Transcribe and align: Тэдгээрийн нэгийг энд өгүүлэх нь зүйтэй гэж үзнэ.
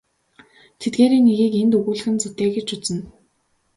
Тэдгээрийн 0.79 1.25
нэгийг 1.27 1.53
энд 1.61 1.73
өгүүлэх 1.77 2.07
нь 2.11 2.21
зүйтэй 2.21 2.49
гэж 2.55 2.67
үзнэ. 2.75 3.01